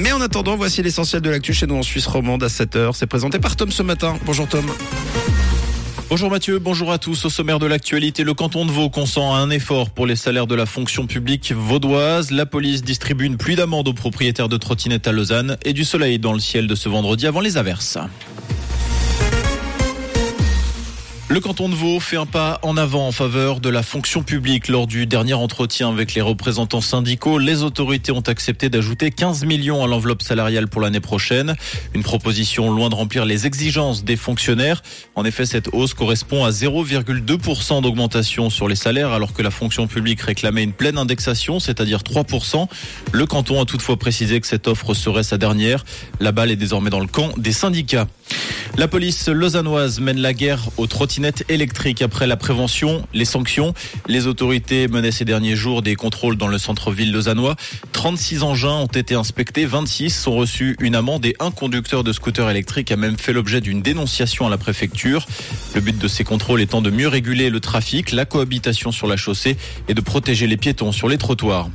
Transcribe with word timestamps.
Mais 0.00 0.12
en 0.12 0.20
attendant, 0.22 0.56
voici 0.56 0.82
l'essentiel 0.82 1.20
de 1.20 1.28
l'actu 1.28 1.52
chez 1.52 1.66
nous 1.66 1.74
en 1.74 1.82
Suisse 1.82 2.06
romande 2.06 2.42
à 2.42 2.46
7h. 2.46 2.92
C'est 2.94 3.06
présenté 3.06 3.38
par 3.38 3.54
Tom 3.54 3.70
ce 3.70 3.82
matin. 3.82 4.16
Bonjour 4.24 4.48
Tom. 4.48 4.64
Bonjour 6.08 6.30
Mathieu, 6.30 6.58
bonjour 6.58 6.90
à 6.90 6.96
tous. 6.96 7.26
Au 7.26 7.30
sommaire 7.30 7.58
de 7.58 7.66
l'actualité, 7.66 8.24
le 8.24 8.32
canton 8.32 8.64
de 8.64 8.70
Vaud 8.70 8.88
consent 8.88 9.34
à 9.34 9.38
un 9.38 9.50
effort 9.50 9.90
pour 9.90 10.06
les 10.06 10.16
salaires 10.16 10.46
de 10.46 10.54
la 10.54 10.64
fonction 10.64 11.06
publique 11.06 11.52
vaudoise. 11.52 12.30
La 12.30 12.46
police 12.46 12.82
distribue 12.82 13.26
une 13.26 13.36
pluie 13.36 13.56
d'amendes 13.56 13.88
aux 13.88 13.92
propriétaires 13.92 14.48
de 14.48 14.56
trottinettes 14.56 15.06
à 15.06 15.12
Lausanne 15.12 15.58
et 15.66 15.74
du 15.74 15.84
soleil 15.84 16.18
dans 16.18 16.32
le 16.32 16.40
ciel 16.40 16.66
de 16.66 16.74
ce 16.74 16.88
vendredi 16.88 17.26
avant 17.26 17.40
les 17.40 17.58
averses. 17.58 17.98
Le 21.30 21.38
canton 21.38 21.68
de 21.68 21.76
Vaud 21.76 22.00
fait 22.00 22.16
un 22.16 22.26
pas 22.26 22.58
en 22.62 22.76
avant 22.76 23.06
en 23.06 23.12
faveur 23.12 23.60
de 23.60 23.68
la 23.68 23.84
fonction 23.84 24.24
publique. 24.24 24.66
Lors 24.66 24.88
du 24.88 25.06
dernier 25.06 25.34
entretien 25.34 25.88
avec 25.88 26.12
les 26.14 26.20
représentants 26.20 26.80
syndicaux, 26.80 27.38
les 27.38 27.62
autorités 27.62 28.10
ont 28.10 28.18
accepté 28.26 28.68
d'ajouter 28.68 29.12
15 29.12 29.44
millions 29.44 29.84
à 29.84 29.86
l'enveloppe 29.86 30.22
salariale 30.22 30.66
pour 30.66 30.80
l'année 30.80 30.98
prochaine. 30.98 31.54
Une 31.94 32.02
proposition 32.02 32.72
loin 32.72 32.88
de 32.88 32.96
remplir 32.96 33.26
les 33.26 33.46
exigences 33.46 34.02
des 34.02 34.16
fonctionnaires. 34.16 34.82
En 35.14 35.24
effet, 35.24 35.46
cette 35.46 35.68
hausse 35.72 35.94
correspond 35.94 36.44
à 36.44 36.50
0,2% 36.50 37.80
d'augmentation 37.80 38.50
sur 38.50 38.66
les 38.66 38.74
salaires 38.74 39.12
alors 39.12 39.32
que 39.32 39.42
la 39.42 39.52
fonction 39.52 39.86
publique 39.86 40.22
réclamait 40.22 40.64
une 40.64 40.72
pleine 40.72 40.98
indexation, 40.98 41.60
c'est-à-dire 41.60 42.00
3%. 42.00 42.66
Le 43.12 43.26
canton 43.26 43.62
a 43.62 43.66
toutefois 43.66 43.96
précisé 43.96 44.40
que 44.40 44.48
cette 44.48 44.66
offre 44.66 44.94
serait 44.94 45.22
sa 45.22 45.38
dernière. 45.38 45.84
La 46.18 46.32
balle 46.32 46.50
est 46.50 46.56
désormais 46.56 46.90
dans 46.90 46.98
le 46.98 47.06
camp 47.06 47.30
des 47.36 47.52
syndicats. 47.52 48.08
La 48.76 48.88
police 48.88 49.28
lausannoise 49.28 50.00
mène 50.00 50.20
la 50.20 50.32
guerre 50.32 50.68
aux 50.76 50.86
trottinettes 50.86 51.44
électriques 51.48 52.02
après 52.02 52.26
la 52.26 52.36
prévention, 52.36 53.06
les 53.12 53.24
sanctions. 53.24 53.74
Les 54.06 54.26
autorités 54.26 54.88
menaient 54.88 55.10
ces 55.10 55.24
derniers 55.24 55.56
jours 55.56 55.82
des 55.82 55.96
contrôles 55.96 56.36
dans 56.36 56.48
le 56.48 56.58
centre-ville 56.58 57.12
lausannois. 57.12 57.56
36 57.92 58.42
engins 58.42 58.76
ont 58.76 58.86
été 58.86 59.14
inspectés, 59.14 59.66
26 59.66 60.10
sont 60.10 60.34
reçus 60.34 60.76
une 60.80 60.94
amende 60.94 61.26
et 61.26 61.36
un 61.40 61.50
conducteur 61.50 62.04
de 62.04 62.12
scooter 62.12 62.48
électrique 62.48 62.90
a 62.90 62.96
même 62.96 63.18
fait 63.18 63.32
l'objet 63.32 63.60
d'une 63.60 63.82
dénonciation 63.82 64.46
à 64.46 64.50
la 64.50 64.58
préfecture. 64.58 65.26
Le 65.74 65.80
but 65.80 65.98
de 65.98 66.08
ces 66.08 66.24
contrôles 66.24 66.60
étant 66.60 66.80
de 66.80 66.90
mieux 66.90 67.08
réguler 67.08 67.50
le 67.50 67.60
trafic, 67.60 68.12
la 68.12 68.24
cohabitation 68.24 68.92
sur 68.92 69.06
la 69.06 69.16
chaussée 69.16 69.56
et 69.88 69.94
de 69.94 70.00
protéger 70.00 70.46
les 70.46 70.56
piétons 70.56 70.92
sur 70.92 71.08
les 71.08 71.18
trottoirs. 71.18 71.68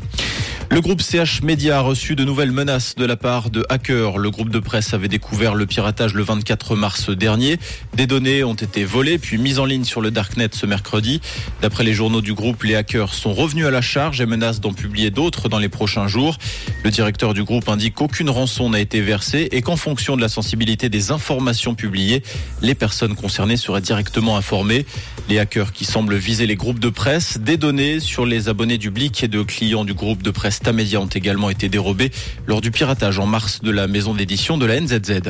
Le 0.72 0.82
groupe 0.82 1.02
CH 1.02 1.42
Media 1.44 1.78
a 1.78 1.82
reçu 1.82 2.16
de 2.16 2.26
nouvelles 2.26 2.52
menaces 2.52 2.96
de 2.96 3.06
la 3.06 3.16
part 3.16 3.50
de 3.50 3.66
hackers. 3.70 4.18
Le 4.18 4.30
groupe 4.32 4.50
de 4.50 4.60
presse 4.60 4.94
avait 4.94 5.08
découvert 5.08 5.54
le 5.54 5.66
piratage 5.66 6.14
le 6.14 6.24
24 6.24 6.76
mars 6.76 7.10
dernier. 7.12 7.60
Des 7.96 8.08
données 8.08 8.44
ont 8.44 8.56
été 8.56 8.84
volées 8.84 9.18
puis 9.18 9.38
mises 9.38 9.60
en 9.60 9.66
ligne 9.66 9.84
sur 9.84 10.02
le 10.02 10.12
Darknet 10.12 10.50
ce 10.52 10.66
mercredi. 10.66 11.22
D'après 11.62 11.84
les 11.84 11.94
journaux 11.94 12.22
du 12.22 12.34
groupe, 12.34 12.64
les 12.64 12.76
hackers 12.76 13.14
sont 13.14 13.34
revenus 13.34 13.66
à 13.66 13.72
la 13.72 13.82
charge 13.82 14.20
et 14.22 14.26
menacent 14.26 14.60
d'en 14.60 14.74
publier 14.74 15.12
d'autres 15.12 15.50
dans 15.50 15.60
les 15.60 15.70
prochains 15.70 16.08
jours. 16.08 16.38
Le 16.84 16.90
directeur 16.90 17.34
du 17.34 17.44
groupe 17.44 17.70
indique 17.70 17.94
qu'aucune 17.94 18.30
rançon 18.30 18.72
n'a 18.72 18.80
été 18.80 19.02
versée 19.02 19.48
et 19.52 19.62
qu'en 19.62 19.78
fonction 19.78 20.18
de 20.18 20.22
la 20.22 20.30
sensibilité 20.30 20.90
des 20.90 21.12
informations 21.12 21.76
publiées, 21.76 22.24
les 22.62 22.76
personnes 22.76 23.16
concernées 23.16 23.58
seraient 23.58 23.82
directement 23.82 24.36
informées. 24.36 24.86
Les 25.30 25.40
hackers 25.40 25.74
qui 25.74 25.86
semblent 25.86 26.16
viser 26.16 26.48
les 26.48 26.56
groupes 26.56 26.80
de 26.80 26.90
presse, 26.90 27.38
des 27.38 27.58
données 27.58 28.00
sur 28.00 28.26
les 28.26 28.50
abonnés 28.50 28.78
du 28.78 28.90
Blick 28.90 29.24
et 29.24 29.28
de 29.28 29.42
clients 29.42 29.86
du 29.86 29.94
groupe 29.94 30.22
de 30.22 30.32
presse 30.32 30.55
Tamedia 30.60 31.00
ont 31.00 31.08
également 31.08 31.50
été 31.50 31.70
dérobés 31.70 32.12
lors 32.48 32.62
du 32.62 32.72
piratage 32.72 33.20
en 33.20 33.26
mars 33.26 33.62
de 33.62 33.72
la 33.72 33.88
maison 33.88 34.14
d'édition 34.14 34.58
de 34.58 34.66
la 34.66 34.80
NZZ. 34.80 35.22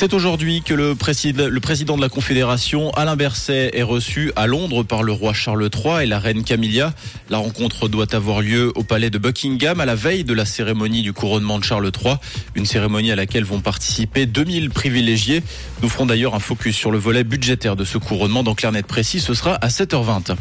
C'est 0.00 0.14
aujourd'hui 0.14 0.62
que 0.62 0.72
le, 0.72 0.94
président 0.94 1.94
de 1.94 2.00
la 2.00 2.08
Confédération, 2.08 2.90
Alain 2.92 3.16
Berset, 3.16 3.72
est 3.74 3.82
reçu 3.82 4.32
à 4.34 4.46
Londres 4.46 4.82
par 4.82 5.02
le 5.02 5.12
roi 5.12 5.34
Charles 5.34 5.68
III 5.68 6.04
et 6.04 6.06
la 6.06 6.18
reine 6.18 6.42
Camilla. 6.42 6.94
La 7.28 7.36
rencontre 7.36 7.86
doit 7.86 8.14
avoir 8.14 8.40
lieu 8.40 8.72
au 8.76 8.82
palais 8.82 9.10
de 9.10 9.18
Buckingham 9.18 9.78
à 9.78 9.84
la 9.84 9.94
veille 9.94 10.24
de 10.24 10.32
la 10.32 10.46
cérémonie 10.46 11.02
du 11.02 11.12
couronnement 11.12 11.58
de 11.58 11.64
Charles 11.64 11.90
III, 12.02 12.14
une 12.54 12.64
cérémonie 12.64 13.12
à 13.12 13.16
laquelle 13.16 13.44
vont 13.44 13.60
participer 13.60 14.24
2000 14.24 14.70
privilégiés. 14.70 15.42
Nous 15.82 15.90
ferons 15.90 16.06
d'ailleurs 16.06 16.34
un 16.34 16.40
focus 16.40 16.74
sur 16.74 16.90
le 16.90 16.98
volet 16.98 17.22
budgétaire 17.22 17.76
de 17.76 17.84
ce 17.84 17.98
couronnement. 17.98 18.42
Dans 18.42 18.54
Clair 18.54 18.72
Net 18.72 18.86
Précis, 18.86 19.20
ce 19.20 19.34
sera 19.34 19.56
à 19.56 19.68
7h20. 19.68 20.34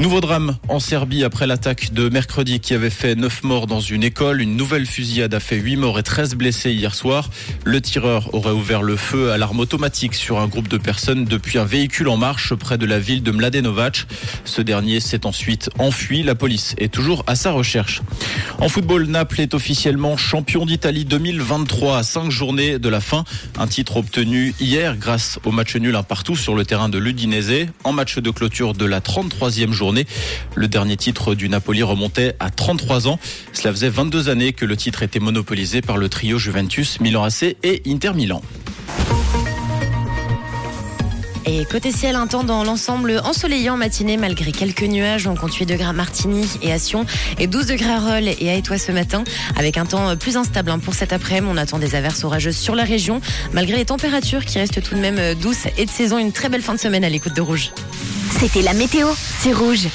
Nouveau 0.00 0.20
drame 0.20 0.56
en 0.68 0.80
Serbie 0.80 1.22
après 1.22 1.46
l'attaque 1.46 1.92
de 1.92 2.08
mercredi 2.08 2.58
qui 2.58 2.74
avait 2.74 2.90
fait 2.90 3.14
9 3.14 3.44
morts 3.44 3.68
dans 3.68 3.78
une 3.78 4.02
école. 4.02 4.42
Une 4.42 4.56
nouvelle 4.56 4.86
fusillade 4.86 5.32
a 5.32 5.38
fait 5.38 5.56
8 5.56 5.76
morts 5.76 6.00
et 6.00 6.02
13 6.02 6.34
blessés 6.34 6.72
hier 6.72 6.96
soir. 6.96 7.30
Le 7.64 7.80
tireur 7.80 8.34
aurait 8.34 8.50
ouvert 8.50 8.82
le 8.82 8.96
feu 8.96 9.30
à 9.30 9.38
l'arme 9.38 9.60
automatique 9.60 10.14
sur 10.14 10.40
un 10.40 10.48
groupe 10.48 10.66
de 10.66 10.78
personnes 10.78 11.24
depuis 11.24 11.58
un 11.58 11.64
véhicule 11.64 12.08
en 12.08 12.16
marche 12.16 12.54
près 12.54 12.76
de 12.76 12.86
la 12.86 12.98
ville 12.98 13.22
de 13.22 13.30
Mladenovac. 13.30 14.06
Ce 14.44 14.60
dernier 14.60 14.98
s'est 14.98 15.26
ensuite 15.26 15.70
enfui. 15.78 16.24
La 16.24 16.34
police 16.34 16.74
est 16.78 16.92
toujours 16.92 17.22
à 17.28 17.36
sa 17.36 17.52
recherche. 17.52 18.02
En 18.58 18.68
football, 18.68 19.06
Naples 19.06 19.42
est 19.42 19.54
officiellement 19.54 20.16
champion 20.16 20.66
d'Italie 20.66 21.04
2023 21.04 21.98
à 21.98 22.02
5 22.02 22.30
journées 22.30 22.80
de 22.80 22.88
la 22.88 23.00
fin. 23.00 23.24
Un 23.58 23.68
titre 23.68 23.98
obtenu 23.98 24.54
hier 24.58 24.96
grâce 24.96 25.38
au 25.44 25.52
match 25.52 25.76
nul 25.76 25.94
un 25.94 26.02
partout 26.02 26.36
sur 26.36 26.56
le 26.56 26.64
terrain 26.64 26.88
de 26.88 26.98
l'Udinese 26.98 27.68
en 27.84 27.92
match 27.92 28.18
de 28.18 28.30
clôture 28.30 28.74
de 28.74 28.86
la 28.86 28.98
33e 28.98 29.70
journée 29.70 29.83
le 30.54 30.68
dernier 30.68 30.96
titre 30.96 31.34
du 31.34 31.48
Napoli 31.48 31.82
remontait 31.82 32.34
à 32.40 32.50
33 32.50 33.08
ans. 33.08 33.18
Cela 33.52 33.72
faisait 33.72 33.88
22 33.88 34.28
années 34.28 34.52
que 34.52 34.64
le 34.64 34.76
titre 34.76 35.02
était 35.02 35.20
monopolisé 35.20 35.82
par 35.82 35.96
le 35.96 36.08
trio 36.08 36.38
Juventus, 36.38 37.00
Milan 37.00 37.24
AC 37.24 37.56
et 37.62 37.82
Inter 37.86 38.12
Milan. 38.14 38.40
Et 41.46 41.66
côté 41.66 41.92
ciel, 41.92 42.16
un 42.16 42.26
temps 42.26 42.42
dans 42.42 42.64
l'ensemble 42.64 43.20
ensoleillé 43.22 43.68
en 43.68 43.76
matinée 43.76 44.16
malgré 44.16 44.50
quelques 44.50 44.84
nuages. 44.84 45.26
On 45.26 45.34
compte 45.34 45.52
8 45.52 45.66
degrés 45.66 45.84
à 45.84 45.92
Martigny 45.92 46.46
et 46.62 46.72
à 46.72 46.78
Sion 46.78 47.04
et 47.38 47.46
12 47.46 47.66
degrés 47.66 47.92
à 47.92 48.00
Rolles 48.00 48.28
et 48.40 48.48
à 48.48 48.54
Étoile 48.54 48.78
ce 48.78 48.92
matin 48.92 49.24
avec 49.56 49.76
un 49.76 49.84
temps 49.84 50.16
plus 50.16 50.38
instable 50.38 50.70
hein, 50.70 50.78
pour 50.78 50.94
cet 50.94 51.12
après-midi. 51.12 51.52
On 51.52 51.58
attend 51.58 51.78
des 51.78 51.94
averses 51.94 52.24
orageuses 52.24 52.56
sur 52.56 52.74
la 52.74 52.84
région 52.84 53.20
malgré 53.52 53.76
les 53.76 53.84
températures 53.84 54.46
qui 54.46 54.58
restent 54.58 54.82
tout 54.82 54.94
de 54.94 55.00
même 55.00 55.34
douces 55.34 55.66
et 55.76 55.84
de 55.84 55.90
saison. 55.90 56.16
Une 56.16 56.32
très 56.32 56.48
belle 56.48 56.62
fin 56.62 56.74
de 56.74 56.80
semaine 56.80 57.04
à 57.04 57.10
l'écoute 57.10 57.36
de 57.36 57.42
Rouge. 57.42 57.72
C'était 58.44 58.60
la 58.60 58.74
météo, 58.74 59.08
c'est 59.40 59.54
Rouge. 59.54 59.88